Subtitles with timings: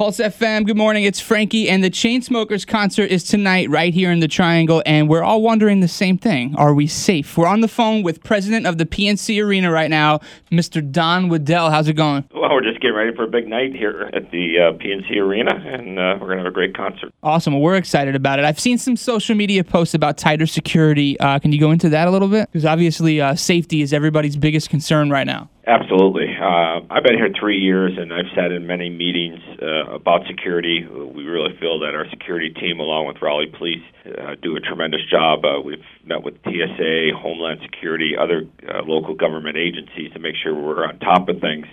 [0.00, 1.04] Pulse FM, good morning.
[1.04, 5.22] It's Frankie, and the Chainsmokers concert is tonight right here in the Triangle, and we're
[5.22, 6.56] all wondering the same thing.
[6.56, 7.36] Are we safe?
[7.36, 10.80] We're on the phone with president of the PNC Arena right now, Mr.
[10.80, 11.70] Don Waddell.
[11.70, 12.24] How's it going?
[12.34, 15.54] Well, we're just getting ready for a big night here at the uh, PNC Arena,
[15.54, 17.12] and uh, we're going to have a great concert.
[17.22, 17.52] Awesome.
[17.52, 18.46] Well, we're excited about it.
[18.46, 21.20] I've seen some social media posts about tighter security.
[21.20, 22.50] Uh, can you go into that a little bit?
[22.50, 25.50] Because obviously, uh, safety is everybody's biggest concern right now.
[25.70, 26.26] Absolutely.
[26.34, 30.84] Uh, I've been here three years, and I've sat in many meetings uh, about security.
[30.84, 35.02] We really feel that our security team, along with Raleigh Police, uh, do a tremendous
[35.08, 35.44] job.
[35.44, 40.52] Uh, we've met with TSA, Homeland Security, other uh, local government agencies to make sure
[40.52, 41.66] we're on top of things.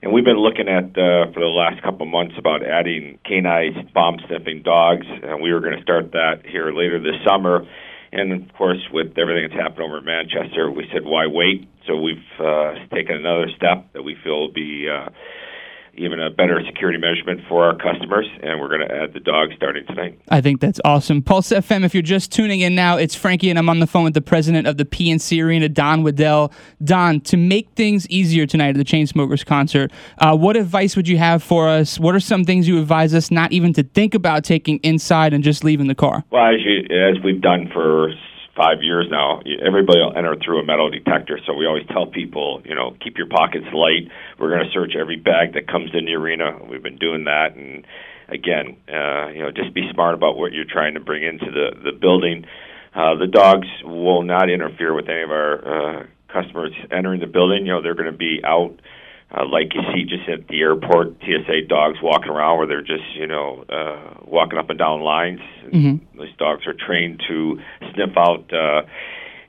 [0.00, 4.18] And we've been looking at uh, for the last couple months about adding canine bomb
[4.28, 7.66] sniffing dogs, and we were going to start that here later this summer.
[8.12, 11.68] And of course, with everything that's happened over in Manchester, we said, why wait?
[11.86, 15.10] So we've uh, taken another step that we feel will be uh,
[15.94, 19.50] even a better security measurement for our customers, and we're going to add the dog
[19.56, 20.20] starting tonight.
[20.28, 21.22] I think that's awesome.
[21.22, 24.04] Pulse FM, if you're just tuning in now, it's Frankie, and I'm on the phone
[24.04, 26.52] with the president of the PNC Arena, Don Waddell.
[26.82, 31.18] Don, to make things easier tonight at the Chainsmokers concert, uh, what advice would you
[31.18, 31.98] have for us?
[31.98, 35.44] What are some things you advise us not even to think about taking inside and
[35.44, 36.24] just leaving the car?
[36.30, 38.12] Well, as, you, as we've done for
[38.60, 41.40] five years now, everybody will enter through a metal detector.
[41.46, 44.12] So we always tell people, you know, keep your pockets light.
[44.38, 46.58] We're going to search every bag that comes in the arena.
[46.68, 47.86] We've been doing that, and
[48.28, 51.70] again, uh, you know, just be smart about what you're trying to bring into the
[51.82, 52.44] the building.
[52.94, 57.64] Uh, the dogs will not interfere with any of our uh, customers entering the building.
[57.64, 58.74] You know, they're going to be out
[59.32, 63.14] uh, like you see just at the airport, TSA dogs walking around where they're just
[63.14, 65.40] you know uh, walking up and down lines.
[65.66, 66.18] Mm-hmm.
[66.18, 67.60] Those dogs are trained to
[67.94, 68.82] sniff out uh,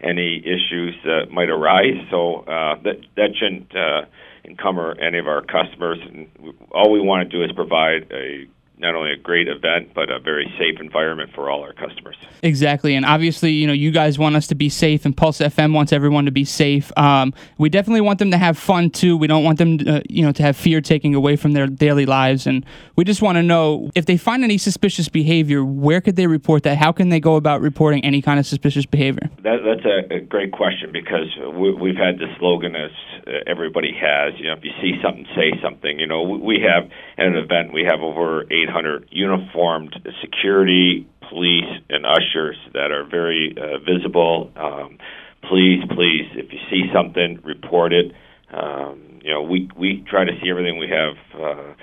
[0.02, 1.98] any issues that might arise.
[2.12, 4.06] So uh, that that shouldn't uh,
[4.46, 6.00] encumber any of our customers.
[6.02, 6.28] And
[6.72, 8.48] all we want to do is provide a
[8.82, 12.16] not only a great event but a very safe environment for all our customers.
[12.44, 15.74] Exactly, and obviously, you know, you guys want us to be safe, and Pulse FM
[15.74, 16.92] wants everyone to be safe.
[16.98, 19.16] Um, we definitely want them to have fun too.
[19.16, 21.68] We don't want them, to, uh, you know, to have fear taking away from their
[21.68, 26.02] daily lives, and we just want to know if they find any suspicious behavior, where
[26.02, 26.78] could they report that?
[26.78, 29.30] How can they go about reporting any kind of suspicious behavior?
[29.44, 32.92] That, that's a, a, great question because we, have had the slogan as
[33.28, 34.34] uh, everybody has.
[34.38, 36.00] You know, if you see something, say something.
[36.00, 36.90] You know, we have
[37.22, 43.56] at an event we have over 800 uniformed security, police, and ushers that are very
[43.56, 44.52] uh, visible.
[44.56, 44.98] Um,
[45.44, 48.12] please, please, if you see something, report it.
[48.52, 50.78] Um, you know, we we try to see everything.
[50.78, 51.16] We have.
[51.40, 51.74] Uh,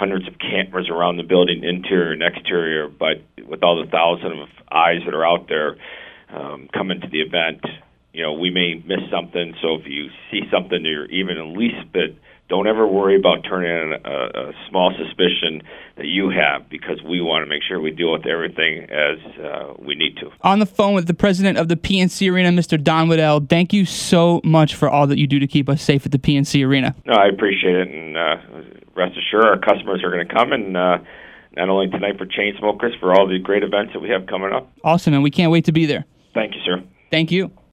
[0.00, 2.88] hundreds of cameras around the building, interior and exterior.
[2.88, 5.76] But with all the thousands of eyes that are out there
[6.34, 7.60] um, coming to the event,
[8.14, 9.52] you know, we may miss something.
[9.60, 12.16] So if you see something you're even the least bit,
[12.50, 15.62] don't ever worry about turning in a, a small suspicion
[15.96, 19.74] that you have because we want to make sure we deal with everything as uh,
[19.78, 20.30] we need to.
[20.42, 22.82] On the phone with the president of the PNC Arena, Mr.
[22.82, 23.46] Don Waddell.
[23.48, 26.18] Thank you so much for all that you do to keep us safe at the
[26.18, 26.94] PNC Arena.
[27.06, 28.36] No, I appreciate it, and uh,
[28.96, 30.76] rest assured, our customers are going to come and.
[30.76, 30.98] Uh,
[31.56, 34.70] not only tonight for Chainsmokers, for all the great events that we have coming up.
[34.84, 36.04] Awesome, and we can't wait to be there.
[36.32, 36.80] Thank you, sir.
[37.10, 37.50] Thank you.